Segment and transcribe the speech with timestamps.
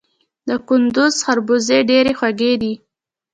[0.47, 2.73] د کندز خربوزې ډیرې خوږې دي